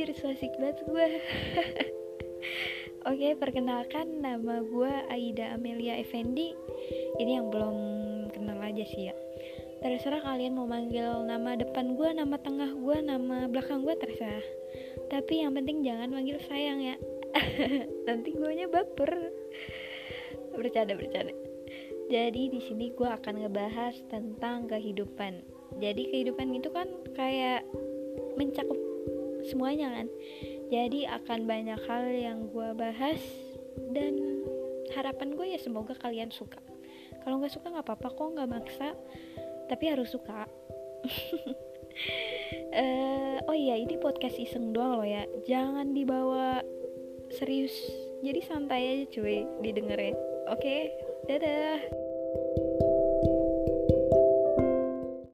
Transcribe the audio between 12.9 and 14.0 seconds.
nama belakang gue